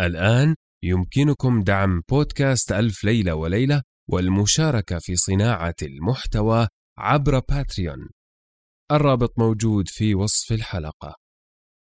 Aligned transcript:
الآن 0.00 0.54
يمكنكم 0.82 1.62
دعم 1.62 2.02
بودكاست 2.08 2.72
ألف 2.72 3.04
ليلة 3.04 3.34
وليلة 3.34 3.82
والمشاركة 4.08 4.98
في 4.98 5.16
صناعة 5.16 5.74
المحتوى 5.82 6.68
عبر 6.98 7.38
باتريون. 7.38 8.08
الرابط 8.92 9.38
موجود 9.38 9.88
في 9.88 10.14
وصف 10.14 10.52
الحلقة. 10.52 11.14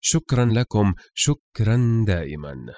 شكرا 0.01 0.45
لكم 0.45 0.95
شكرا 1.15 2.05
دائما. 2.07 2.75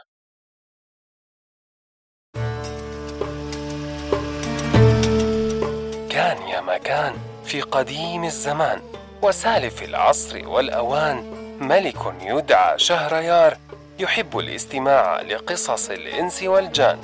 كان 6.10 6.42
يا 6.48 6.60
مكان 6.60 7.14
في 7.44 7.60
قديم 7.60 8.24
الزمان 8.24 8.82
وسالف 9.22 9.82
العصر 9.82 10.48
والأوان 10.48 11.16
ملك 11.60 12.14
يدعى 12.20 12.78
شهريار 12.78 13.58
يحب 13.98 14.38
الاستماع 14.38 15.20
لقصص 15.20 15.90
الإنس 15.90 16.42
والجان 16.42 16.98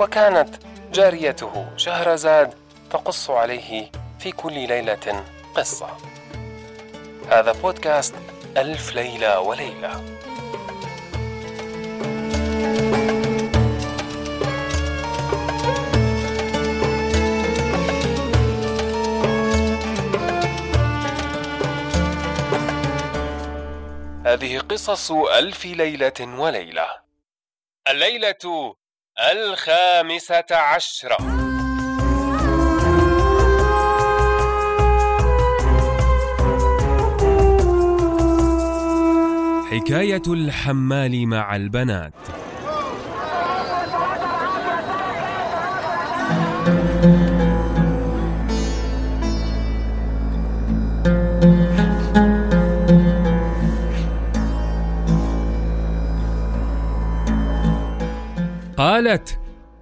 وكانت 0.00 0.48
جاريته 0.92 1.66
شهرزاد 1.76 2.54
تقص 2.90 3.30
عليه 3.30 3.90
في 4.18 4.32
كل 4.32 4.52
ليلة 4.52 5.24
قصة. 5.54 5.88
هذا 7.30 7.52
بودكاست 7.52 8.14
ألف 8.56 8.94
ليلة 8.94 9.40
وليلة. 9.40 10.04
قصص 24.72 25.12
ألف 25.12 25.64
ليلة 25.64 26.12
وليلة. 26.20 26.86
الليلة 27.88 28.74
الخامسة 29.32 30.44
عشرة. 30.50 31.16
حكاية 39.70 40.22
الحمال 40.26 41.26
مع 41.26 41.56
البنات. 41.56 42.31
قالت 58.76 59.38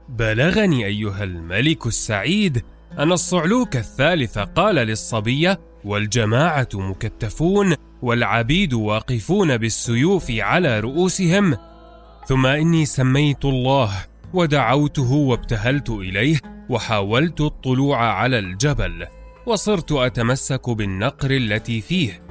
بلغني 0.08 0.86
أيها 0.86 1.24
الملك 1.24 1.86
السعيد 1.86 2.64
ان 2.98 3.12
الصعلوك 3.12 3.76
الثالث 3.76 4.38
قال 4.38 4.74
للصبية 4.74 5.60
والجماعة 5.84 6.68
مكتفون 6.74 7.74
والعبيد 8.02 8.74
واقفون 8.74 9.56
بالسيوف 9.56 10.30
على 10.30 10.80
رؤوسهم. 10.80 11.56
ثم 12.26 12.46
إني 12.46 12.86
سميت 12.86 13.44
الله 13.44 13.90
ودعوته 14.34 15.12
وابتهلت 15.12 15.90
إليه 15.90 16.38
وحاولت 16.68 17.40
الطلوع 17.40 18.12
على 18.12 18.38
الجبل 18.38 19.06
وصرت 19.46 19.92
أتمسك 19.92 20.70
بالنقر 20.70 21.30
التي 21.30 21.80
فيه. 21.80 22.22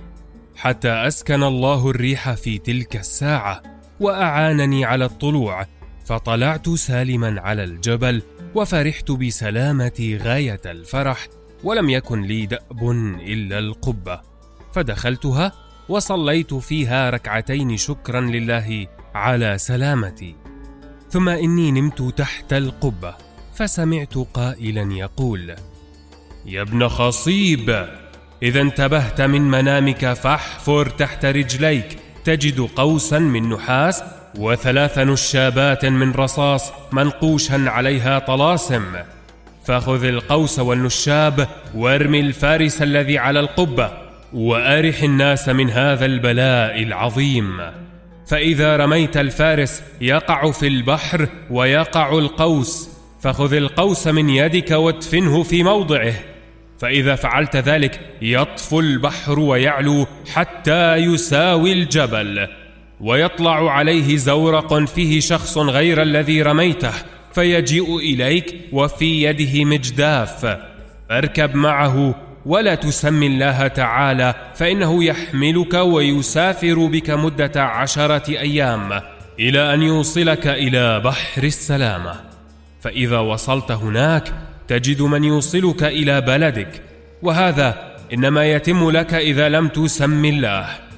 حتى 0.55 0.91
أسكن 0.91 1.43
الله 1.43 1.89
الريح 1.89 2.33
في 2.33 2.57
تلك 2.57 2.95
الساعة 2.95 3.61
وأعانني 3.99 4.85
على 4.85 5.05
الطلوع 5.05 5.65
فطلعت 6.09 6.69
سالما 6.69 7.41
على 7.41 7.63
الجبل 7.63 8.21
وفرحت 8.55 9.11
بسلامتي 9.11 10.17
غاية 10.17 10.61
الفرح 10.65 11.27
ولم 11.63 11.89
يكن 11.89 12.21
لي 12.21 12.45
دأب 12.45 12.91
إلا 13.21 13.59
القبة. 13.59 14.21
فدخلتها 14.73 15.52
وصليت 15.89 16.53
فيها 16.53 17.09
ركعتين 17.09 17.77
شكرا 17.77 18.21
لله 18.21 18.87
على 19.15 19.58
سلامتي. 19.58 20.36
ثم 21.09 21.30
إني 21.30 21.71
نمت 21.71 22.02
تحت 22.02 22.53
القبة 22.53 23.15
فسمعت 23.53 24.17
قائلا 24.33 24.93
يقول 24.93 25.55
يا 26.45 26.61
ابن 26.61 26.87
خصيب 26.87 27.87
إذا 28.43 28.61
انتبهت 28.61 29.21
من 29.21 29.41
منامك 29.41 30.14
فاحفر 30.14 30.89
تحت 30.89 31.26
رجليك 31.26 31.97
تجد 32.23 32.59
قوسا 32.59 33.20
من 33.20 33.49
نحاس 33.49 34.03
وثلاث 34.37 34.97
نشابات 34.97 35.85
من 35.85 36.11
رصاص 36.11 36.71
منقوشا 36.91 37.63
عليها 37.69 38.19
طلاسم. 38.19 38.83
فخذ 39.65 40.03
القوس 40.03 40.59
والنشاب 40.59 41.47
وارمي 41.75 42.19
الفارس 42.19 42.81
الذي 42.81 43.17
على 43.17 43.39
القبة 43.39 43.91
وأرح 44.33 45.03
الناس 45.03 45.49
من 45.49 45.69
هذا 45.69 46.05
البلاء 46.05 46.83
العظيم. 46.83 47.61
فإذا 48.27 48.77
رميت 48.77 49.17
الفارس 49.17 49.83
يقع 50.01 50.51
في 50.51 50.67
البحر 50.67 51.27
ويقع 51.49 52.17
القوس 52.17 52.89
فخذ 53.21 53.53
القوس 53.53 54.07
من 54.07 54.29
يدك 54.29 54.71
وادفنه 54.71 55.43
في 55.43 55.63
موضعه. 55.63 56.13
فإذا 56.79 57.15
فعلت 57.15 57.55
ذلك 57.55 57.99
يطفو 58.21 58.79
البحر 58.79 59.39
ويعلو 59.39 60.07
حتى 60.33 60.95
يساوي 60.95 61.73
الجبل. 61.73 62.47
ويطلع 63.02 63.71
عليه 63.71 64.17
زورق 64.17 64.83
فيه 64.83 65.20
شخص 65.20 65.58
غير 65.58 66.02
الذي 66.02 66.42
رميته 66.42 66.93
فيجيء 67.33 67.98
إليك 67.98 68.55
وفي 68.71 69.23
يده 69.23 69.65
مجداف. 69.65 70.58
اركب 71.11 71.55
معه 71.55 72.15
ولا 72.45 72.76
تسمي 72.76 73.27
الله 73.27 73.67
تعالى 73.67 74.36
فإنه 74.55 75.04
يحملك 75.04 75.73
ويسافر 75.73 76.86
بك 76.86 77.09
مدة 77.09 77.64
عشرة 77.64 78.30
أيام 78.30 79.02
إلى 79.39 79.73
أن 79.73 79.83
يوصلك 79.83 80.48
إلى 80.48 80.99
بحر 80.99 81.43
السلامة. 81.43 82.15
فإذا 82.82 83.20
وصلت 83.20 83.71
هناك 83.71 84.33
تجد 84.67 85.02
من 85.02 85.23
يوصلك 85.23 85.83
إلى 85.83 86.21
بلدك 86.21 86.82
وهذا 87.21 87.95
إنما 88.14 88.45
يتم 88.52 88.92
لك 88.92 89.14
إذا 89.14 89.49
لم 89.49 89.67
تسم 89.67 90.26
الله. 90.26 90.89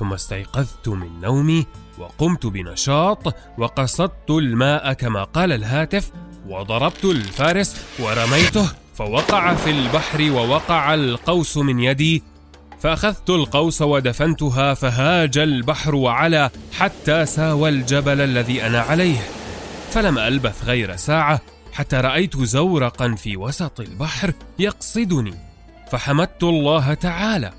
ثم 0.00 0.12
استيقظت 0.12 0.88
من 0.88 1.20
نومي 1.20 1.66
وقمت 1.98 2.46
بنشاط 2.46 3.34
وقصدت 3.58 4.30
الماء 4.30 4.92
كما 4.92 5.24
قال 5.24 5.52
الهاتف 5.52 6.10
وضربت 6.48 7.04
الفارس 7.04 7.76
ورميته 7.98 8.68
فوقع 8.94 9.54
في 9.54 9.70
البحر 9.70 10.30
ووقع 10.30 10.94
القوس 10.94 11.56
من 11.56 11.80
يدي. 11.80 12.22
فأخذت 12.80 13.30
القوس 13.30 13.82
ودفنتها 13.82 14.74
فهاج 14.74 15.38
البحر 15.38 15.94
وعلى 15.94 16.50
حتى 16.78 17.26
ساوى 17.26 17.68
الجبل 17.68 18.20
الذي 18.20 18.66
أنا 18.66 18.80
عليه. 18.80 19.18
فلم 19.90 20.18
ألبث 20.18 20.64
غير 20.64 20.96
ساعة 20.96 21.40
حتى 21.72 21.96
رأيت 21.96 22.36
زورقا 22.36 23.14
في 23.14 23.36
وسط 23.36 23.80
البحر 23.80 24.32
يقصدني. 24.58 25.34
فحمدت 25.90 26.42
الله 26.42 26.94
تعالى. 26.94 27.52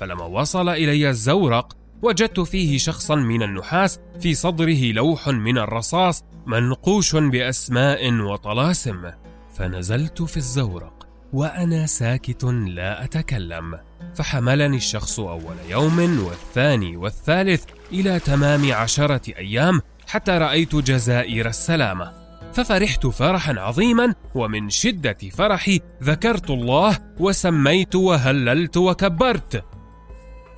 فلما 0.00 0.24
وصل 0.24 0.68
إلي 0.68 1.08
الزورق 1.08 1.76
وجدت 2.02 2.40
فيه 2.40 2.78
شخصا 2.78 3.14
من 3.14 3.42
النحاس 3.42 4.00
في 4.20 4.34
صدره 4.34 4.92
لوح 4.92 5.28
من 5.28 5.58
الرصاص 5.58 6.24
منقوش 6.46 7.16
بأسماء 7.16 8.12
وطلاسم. 8.12 9.10
فنزلت 9.54 10.22
في 10.22 10.36
الزورق 10.36 11.06
وأنا 11.32 11.86
ساكت 11.86 12.44
لا 12.44 13.04
أتكلم. 13.04 13.78
فحملني 14.14 14.76
الشخص 14.76 15.20
أول 15.20 15.56
يوم 15.68 16.24
والثاني 16.26 16.96
والثالث 16.96 17.64
إلى 17.92 18.18
تمام 18.18 18.72
عشرة 18.72 19.22
أيام 19.38 19.80
حتى 20.06 20.32
رأيت 20.32 20.76
جزائر 20.76 21.48
السلامه 21.48 22.12
ففرحت 22.52 23.06
فرحا 23.06 23.54
عظيما 23.60 24.14
ومن 24.34 24.70
شدة 24.70 25.18
فرحي 25.32 25.80
ذكرت 26.02 26.50
الله 26.50 26.98
وسميت 27.18 27.94
وهللت 27.94 28.76
وكبرت. 28.76 29.64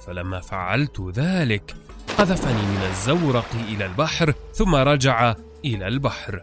فلما 0.07 0.41
فعلت 0.41 1.13
ذلك 1.15 1.75
قذفني 2.19 2.63
من 2.63 2.83
الزورق 2.91 3.49
إلى 3.69 3.87
البحر 3.87 4.35
ثم 4.55 4.75
رجع 4.75 5.35
إلى 5.65 5.89
البحر. 5.89 6.43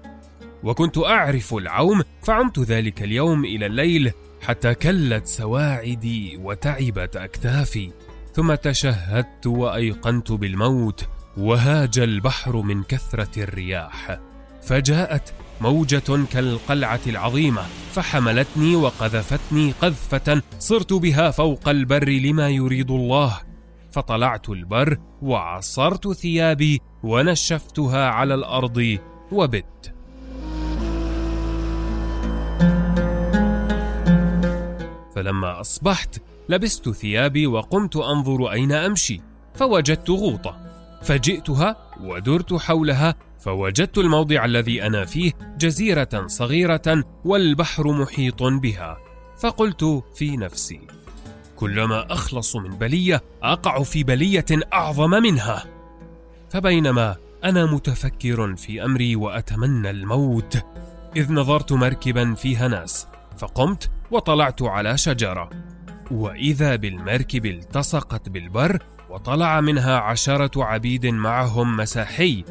وكنت 0.64 0.98
أعرف 0.98 1.54
العوم 1.54 2.02
فعمت 2.24 2.60
ذلك 2.60 3.04
اليوم 3.04 3.46
إلى 3.46 3.66
الليل 3.66 4.12
حتى 4.42 4.74
كلت 4.74 5.28
سواعدي 5.28 6.38
وتعبت 6.38 7.16
أكتافي. 7.16 7.92
ثم 8.34 8.56
تشهدت 8.56 9.48
وأيقنت 9.48 10.32
بالموت 10.32 11.08
وهاج 11.38 12.00
البحر 12.00 12.62
من 12.62 12.84
كثرة 12.84 13.44
الرياح. 13.44 14.20
فجاءت 14.64 15.34
موجة 15.62 16.26
كالقلعة 16.32 17.00
العظيمة 17.08 17.62
فحملتني 17.94 18.76
وقذفتني 18.76 19.72
قذفة 19.82 20.42
صرت 20.60 20.94
بها 20.94 21.32
فوق 21.32 21.70
البر 21.70 22.10
لما 22.10 22.50
يريد 22.50 22.92
الله. 22.92 23.53
فطلعت 23.94 24.50
البر 24.50 24.98
وعصرت 25.22 26.12
ثيابي 26.12 26.82
ونشفتها 27.04 28.10
على 28.10 28.34
الأرض 28.34 28.98
وبت. 29.32 29.94
فلما 35.16 35.62
أصبحت 35.62 36.22
لبست 36.50 36.90
ثيابي 36.90 37.48
وقمت 37.48 37.96
أنظر 37.96 38.52
أين 38.52 38.72
أمشي 38.72 39.22
فوجدت 39.56 40.10
غوطة. 40.10 40.58
فجئتها 41.02 41.76
ودرت 42.02 42.54
حولها 42.54 43.16
فوجدت 43.40 43.98
الموضع 43.98 44.46
الذي 44.46 44.84
أنا 44.84 45.06
فيه 45.06 45.32
جزيرة 45.58 46.28
صغيرة 46.28 47.04
والبحر 47.26 47.92
محيط 47.92 48.44
بها. 48.44 48.98
فقلت 49.40 50.04
في 50.16 50.38
نفسي 50.38 51.03
كلما 51.56 52.14
أخلص 52.14 52.56
من 52.56 52.70
بلية 52.70 53.24
أقع 53.44 53.84
في 53.84 54.04
بلية 54.04 54.46
أعظم 54.74 55.10
منها. 55.10 55.66
فبينما 56.50 57.16
أنا 57.44 57.66
متفكر 57.66 58.56
في 58.56 58.86
أمري 58.86 59.16
وأتمنى 59.16 59.90
الموت 59.90 60.58
إذ 61.16 61.34
نظرت 61.34 61.74
مركبا 61.74 62.34
فيها 62.34 62.68
ناس 62.68 63.08
فقمت 63.38 63.90
وطلعت 64.12 64.62
على 64.62 64.98
شجرة. 64.98 65.50
وإذا 66.12 66.76
بالمركب 66.76 67.46
التصقت 67.46 68.30
بالبر 68.30 68.84
وطلع 69.10 69.62
منها 69.62 69.98
عشرة 69.98 70.64
عبيد 70.64 71.06
معهم 71.06 71.78
مساحي. 71.78 72.44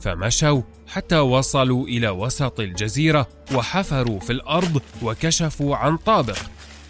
فمشوا 0.00 0.62
حتى 0.86 1.18
وصلوا 1.18 1.86
إلى 1.86 2.08
وسط 2.08 2.60
الجزيرة 2.60 3.28
وحفروا 3.54 4.20
في 4.20 4.32
الأرض 4.32 4.82
وكشفوا 5.02 5.76
عن 5.76 5.96
طابق. 5.96 6.38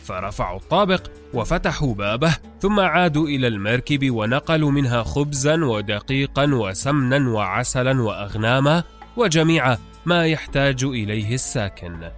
فرفعوا 0.02 0.58
الطابق 0.58 1.06
وفتحوا 1.34 1.94
بابه 1.94 2.36
ثم 2.60 2.80
عادوا 2.80 3.28
إلى 3.28 3.46
المركب 3.46 4.10
ونقلوا 4.10 4.70
منها 4.70 5.02
خبزا 5.02 5.64
ودقيقا 5.64 6.44
وسمنا 6.44 7.30
وعسلا 7.30 8.02
واغناما 8.02 8.84
وجميع 9.16 9.76
ما 10.06 10.26
يحتاج 10.26 10.84
إليه 10.84 11.34
الساكن. 11.34 12.10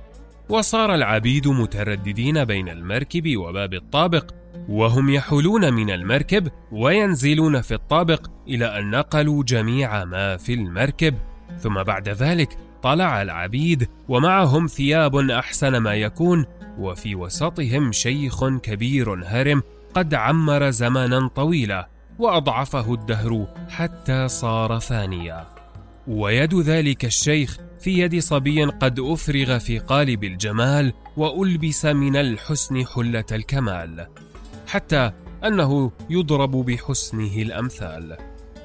وصار 0.48 0.94
العبيد 0.94 1.48
مترددين 1.48 2.44
بين 2.44 2.69
المركب 2.69 3.36
وباب 3.36 3.75
الطابق 3.75 4.31
وهم 4.69 5.10
يحولون 5.10 5.72
من 5.72 5.90
المركب 5.90 6.48
وينزلون 6.72 7.60
في 7.60 7.75
الطابق 7.75 8.31
إلى 8.48 8.78
أن 8.78 8.90
نقلوا 8.90 9.44
جميع 9.44 10.04
ما 10.04 10.36
في 10.36 10.54
المركب. 10.54 11.14
ثم 11.58 11.82
بعد 11.82 12.08
ذلك 12.08 12.58
طلع 12.82 13.22
العبيد 13.22 13.88
ومعهم 14.08 14.66
ثياب 14.66 15.16
أحسن 15.16 15.76
ما 15.76 15.94
يكون 15.94 16.46
وفي 16.78 17.14
وسطهم 17.14 17.92
شيخ 17.92 18.48
كبير 18.48 19.24
هرم 19.24 19.62
قد 19.94 20.14
عمر 20.14 20.70
زمانا 20.70 21.28
طويلا 21.28 21.88
وأضعفه 22.18 22.94
الدهر 22.94 23.46
حتى 23.70 24.28
صار 24.28 24.80
فانيا. 24.80 25.46
ويد 26.06 26.54
ذلك 26.54 27.04
الشيخ 27.04 27.58
في 27.80 27.98
يد 27.98 28.18
صبي 28.18 28.64
قد 28.64 29.00
أفرغ 29.00 29.58
في 29.58 29.78
قالب 29.78 30.24
الجمال 30.24 30.92
وألبس 31.16 31.86
من 31.86 32.16
الحسن 32.16 32.86
حلة 32.86 33.24
الكمال 33.32 34.06
حتى 34.66 35.12
أنه 35.44 35.92
يضرب 36.10 36.50
بحسنه 36.50 37.36
الأمثال. 37.36 38.16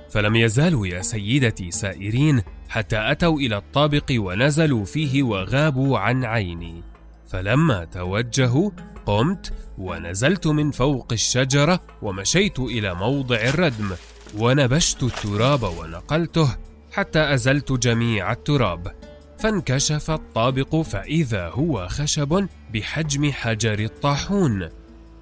فلم 0.10 0.36
يزالوا 0.36 0.88
يا 0.88 1.02
سيدتي 1.02 1.72
سائرين 1.72 2.42
حتى 2.70 3.12
أتوا 3.12 3.40
إلى 3.40 3.58
الطابق 3.58 4.12
ونزلوا 4.12 4.86
فيه 4.86 5.24
وغابوا 5.24 6.00
عن 6.00 6.26
عيني. 6.26 6.89
فلما 7.30 7.84
توجهوا 7.84 8.72
قمت 9.06 9.54
ونزلت 9.78 10.48
من 10.48 10.72
فوق 10.72 11.08
الشجرة 11.12 11.80
ومشيت 12.02 12.60
إلى 12.60 12.96
موضع 12.96 13.36
الردم 13.36 13.92
ونبشت 14.38 15.04
التراب 15.04 15.64
ونقلته 15.64 16.58
حتى 16.92 17.34
أزلت 17.34 17.72
جميع 17.72 18.32
التراب. 18.32 18.96
فانكشف 19.40 20.12
الطابق 20.12 20.76
فإذا 20.76 21.50
هو 21.50 21.88
خشب 21.88 22.48
بحجم 22.74 23.32
حجر 23.32 23.80
الطاحون. 23.80 24.70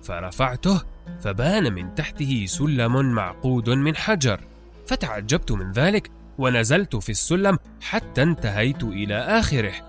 فرفعته 0.04 0.81
فبان 1.21 1.74
من 1.74 1.95
تحته 1.95 2.45
سلم 2.48 3.06
معقود 3.12 3.69
من 3.69 3.95
حجر. 3.95 4.39
فتعجبت 4.88 5.51
من 5.51 5.71
ذلك 5.71 6.12
ونزلت 6.38 6.95
في 6.95 7.09
السلم 7.09 7.57
حتى 7.81 8.24
انتهيت 8.24 8.83
إلى 8.83 9.15
آخره. 9.15 9.86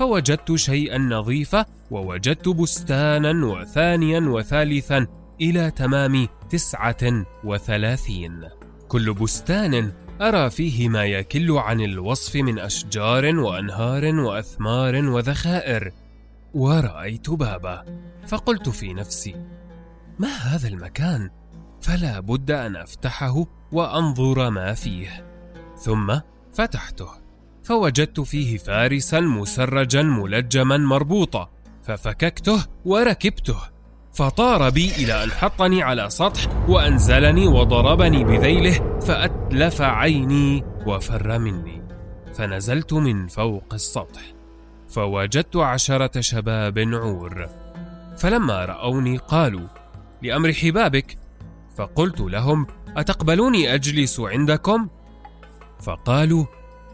فوجدت 0.00 0.54
شيئا 0.54 0.98
نظيفا 0.98 1.66
ووجدت 1.90 2.48
بستانا 2.48 3.46
وثانيا 3.46 4.20
وثالثا 4.20 5.06
إلى 5.40 5.70
تمام 5.70 6.28
تسعة 6.50 7.26
وثلاثين. 7.44 8.48
كل 8.88 9.14
بستان 9.14 9.92
أرى 10.20 10.50
فيه 10.50 10.88
ما 10.88 11.04
يكل 11.04 11.52
عن 11.52 11.80
الوصف 11.80 12.36
من 12.36 12.58
أشجار 12.58 13.36
وأنهار 13.36 14.14
وأثمار 14.14 14.96
وذخائر. 14.96 15.92
ورأيت 16.54 17.30
بابا 17.30 17.84
فقلت 18.26 18.68
في 18.68 18.94
نفسي 18.94 19.34
ما 20.18 20.28
هذا 20.28 20.68
المكان؟ 20.68 21.30
فلا 21.80 22.20
بد 22.20 22.50
أن 22.50 22.76
أفتحه 22.76 23.46
وأنظر 23.72 24.50
ما 24.50 24.74
فيه. 24.74 25.26
ثم 25.76 26.20
فتحته. 26.52 27.19
فوجدت 27.70 28.20
فيه 28.20 28.58
فارسا 28.58 29.20
مسرجا 29.20 30.02
ملجما 30.02 30.76
مربوطا 30.76 31.50
ففككته 31.82 32.66
وركبته 32.84 33.56
فطار 34.12 34.70
بي 34.70 34.90
إلى 34.90 35.24
أن 35.24 35.30
حطني 35.30 35.82
على 35.82 36.10
سطح 36.10 36.68
وأنزلني 36.68 37.48
وضربني 37.48 38.24
بذيله 38.24 38.98
فأتلف 39.00 39.82
عيني 39.82 40.64
وفر 40.86 41.38
مني 41.38 41.82
فنزلت 42.34 42.92
من 42.92 43.26
فوق 43.26 43.74
السطح 43.74 44.22
فوجدت 44.88 45.56
عشرة 45.56 46.20
شباب 46.20 46.78
عور 46.78 47.48
فلما 48.18 48.64
رأوني 48.64 49.16
قالوا 49.16 49.66
لأمر 50.22 50.52
حبابك. 50.52 51.18
فقلت 51.76 52.20
لهم 52.20 52.66
أتقبلوني 52.96 53.74
أجلس 53.74 54.20
عندكم؟ 54.20 54.88
فقالوا 55.80 56.44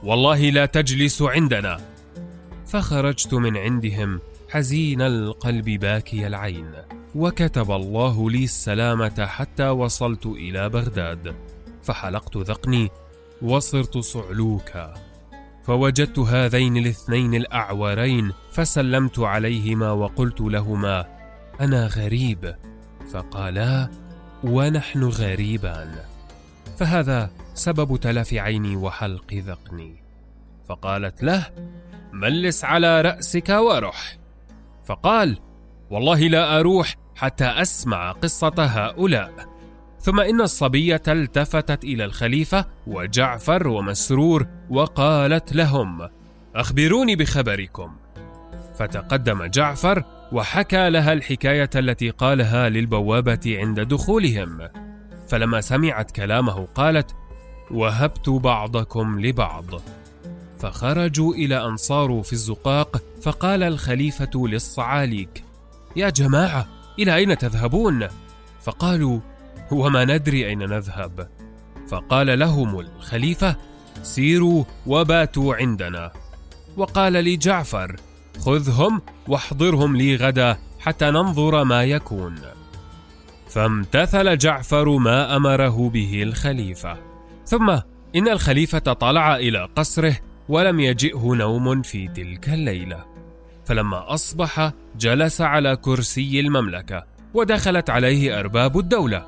والله 0.07 0.51
لا 0.51 0.67
تجلس 0.67 1.23
عندنا. 1.23 1.81
فخرجت 2.67 3.35
من 3.35 3.57
عندهم 3.57 4.21
حزين 4.51 5.03
القلب 5.03 5.65
باكي 5.65 6.27
العين 6.27 6.71
وكتب 7.15 7.71
الله 7.71 8.31
لي 8.31 8.45
السلامة 8.45 9.27
حتى 9.27 9.69
وصلت 9.69 10.27
إلى 10.27 10.69
بغداد. 10.69 11.35
فحلقت 11.83 12.37
ذقني 12.37 12.91
وصرت 13.43 13.99
صعلوكا. 13.99 14.95
فوجدت 15.65 16.19
هذين 16.19 16.77
الاثنين 16.77 17.35
الأعورين 17.35 18.33
فسلمت 18.53 19.19
عليهما 19.19 19.91
وقلت 19.91 20.41
لهما 20.41 21.07
أنا 21.61 21.87
غريب 21.87 22.55
فقالا 23.13 23.91
ونحن 24.45 25.05
غريبان 25.05 25.95
فهذا 26.79 27.31
سبب 27.57 27.97
تلف 27.97 28.35
عيني 28.35 28.77
وحلق 28.77 29.35
ذقني. 29.35 29.95
فقالت 30.69 31.23
له 31.23 31.47
ملس 32.13 32.65
على 32.65 33.01
رأسك 33.01 33.49
ورح 33.49 34.17
فقال 34.85 35.39
والله 35.91 36.21
لا 36.21 36.61
أروح 36.61 36.95
حتى 37.17 37.45
أسمع 37.45 38.13
قصة 38.13 38.55
هؤلاء. 38.59 39.33
ثم 40.01 40.21
إن 40.21 40.41
الصبية 40.41 41.03
التفتت 41.09 41.85
إلى 41.85 42.05
الخليفة 42.05 42.67
وجعفر 42.87 43.69
ومسرور 43.69 44.47
وقالت 44.71 45.53
لهم 45.53 46.09
أخبروني 46.55 47.17
بخبركم. 47.17 47.97
فتقدم 48.79 49.45
جعفر 49.45 50.05
وحكى 50.33 50.91
لها 50.91 51.13
الحكاية 51.13 51.71
التي 51.75 52.11
قالها 52.11 52.69
للبوابة 52.69 53.57
عند 53.59 53.81
دخولهم. 53.81 54.69
فلما 55.29 55.61
سمعت 55.61 56.11
كلامه 56.11 56.67
قالت 56.75 57.17
وهبت 57.71 58.29
بعضكم 58.29 59.21
لبعض. 59.21 59.65
فخرجوا 60.59 61.35
إلى 61.35 61.67
أن 61.67 61.77
صاروا 61.77 62.23
في 62.23 62.33
الزقاق 62.33 63.03
فقال 63.23 63.63
الخليفة 63.63 64.31
للصعاليك 64.35 65.45
يا 65.97 66.11
جماعة 66.11 66.67
إلى 66.99 67.17
أين 67.17 67.39
تذهبون؟ 67.39 68.09
فقالوا 68.63 69.21
وما 69.71 70.05
ندري 70.05 70.47
أين 70.47 70.59
نذهب. 70.59 71.29
فقال 71.89 72.39
لهم 72.39 72.81
الخليفة 72.81 73.57
سيروا 74.03 74.65
وباتوا 74.87 75.55
عندنا. 75.55 76.13
وقال 76.77 77.13
لي 77.13 77.37
جعفر 77.37 77.97
خذهم 78.39 79.03
واحضرهم 79.29 79.97
لي 79.97 80.17
غدا 80.17 80.59
حتى 80.81 81.11
ننظر 81.11 81.65
ما 81.65 81.85
يكون. 81.85 82.39
فامتثل 83.49 84.39
جعفر 84.39 84.97
ما 84.97 85.37
أمره 85.37 85.89
به 85.89 86.23
الخليفة. 86.23 87.16
ثم 87.47 87.71
إن 88.17 88.29
الخليفة 88.29 88.79
طلع 88.79 89.37
إلى 89.37 89.69
قصره 89.77 90.17
ولم 90.49 90.81
يجئه 90.81 91.35
نوم 91.35 91.83
في 91.83 92.09
تلك 92.09 92.49
الليلة. 92.49 93.05
فلما 93.65 94.15
أصبح 94.15 94.73
جلس 94.99 95.41
على 95.41 95.77
كرسي 95.77 96.41
المملكة 96.41 97.05
ودخلت 97.35 97.91
عليه 97.91 98.41
أرباب 98.41 98.79
الدولة. 98.79 99.27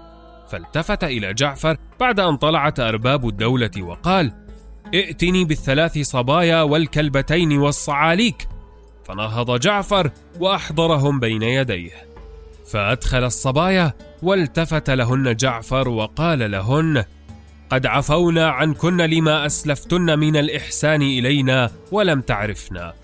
فالتفت 0.48 1.04
إلى 1.04 1.34
جعفر 1.34 1.76
بعد 2.00 2.20
أن 2.20 2.36
طلعت 2.36 2.80
أرباب 2.80 3.28
الدولة 3.28 3.70
وقال 3.80 4.32
ائتني 4.94 5.44
بالثلاث 5.44 5.98
صبايا 5.98 6.62
والكلبتين 6.62 7.58
والصعاليك 7.58 8.48
فنهض 9.04 9.60
جعفر 9.60 10.10
وأحضرهم 10.40 11.20
بين 11.20 11.42
يديه. 11.42 11.90
فأدخل 12.66 13.24
الصبايا 13.24 13.92
والتفت 14.22 14.90
لهن 14.90 15.36
جعفر 15.36 15.88
وقال 15.88 16.50
لهن 16.50 17.04
قد 17.70 17.86
عفونا 17.86 18.48
عنكن 18.48 18.96
لما 18.96 19.46
أسلفتن 19.46 20.18
من 20.18 20.36
الإحسان 20.36 21.02
إلينا 21.02 21.70
ولم 21.92 22.20
تعرفنا. 22.20 22.94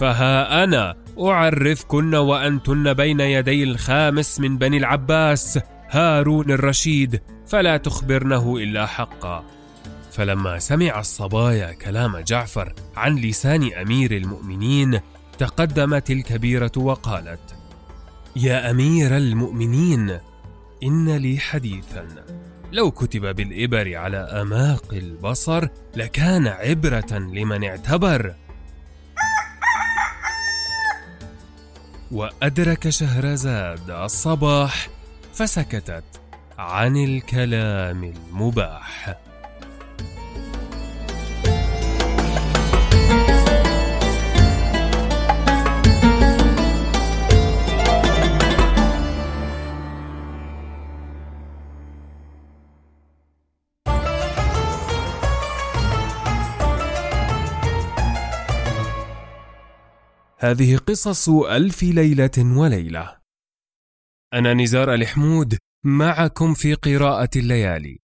فها 0.00 0.64
أنا 0.64 0.96
أعرفكن 1.20 2.14
وأنتن 2.14 2.92
بين 2.94 3.20
يدي 3.20 3.64
الخامس 3.64 4.40
من 4.40 4.58
بني 4.58 4.76
العباس 4.76 5.58
هارون 5.90 6.50
الرشيد 6.50 7.20
فلا 7.46 7.76
تخبرنه 7.76 8.56
إلا 8.56 8.86
حقا. 8.86 9.44
فلما 10.12 10.58
سمع 10.58 11.00
الصبايا 11.00 11.72
كلام 11.72 12.18
جعفر 12.18 12.72
عن 12.96 13.16
لسان 13.16 13.72
أمير 13.72 14.16
المؤمنين 14.16 15.00
تقدمت 15.38 16.10
الكبيرة 16.10 16.72
وقالت 16.76 17.56
يا 18.36 18.70
أمير 18.70 19.16
المؤمنين 19.16 20.18
إن 20.82 21.16
لي 21.16 21.38
حديثا. 21.38 22.06
لو 22.74 22.90
كتب 22.90 23.36
بالإبر 23.36 23.96
على 23.96 24.16
أماق 24.16 24.94
البصر 24.94 25.68
لكان 25.96 26.46
عبرة 26.46 27.12
لمن 27.12 27.64
اعتبر. 27.64 28.34
وأدرك 32.12 32.88
شهرزاد 32.88 33.90
الصباح 33.90 34.88
فسكتت 35.34 36.04
عن 36.58 36.96
الكلام 36.96 38.04
المباح. 38.04 39.18
هذه 60.38 60.76
قصص 60.76 61.28
ألف 61.28 61.82
ليلة 61.82 62.30
وليلة. 62.38 63.18
أنا 64.34 64.54
نزار 64.54 64.94
الحمود 64.94 65.58
معكم 65.84 66.54
في 66.54 66.74
قراءة 66.74 67.30
الليالي. 67.36 67.98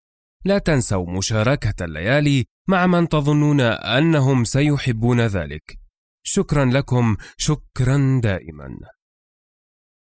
لا 0.44 0.58
تنسوا 0.58 1.10
مشاركة 1.10 1.84
الليالي 1.84 2.44
مع 2.68 2.86
من 2.86 3.08
تظنون 3.08 3.60
أنهم 3.60 4.44
سيحبون 4.44 5.20
ذلك. 5.20 5.78
شكرا 6.26 6.64
لكم، 6.64 7.16
شكرا 7.36 8.20
دائما. 8.22 8.78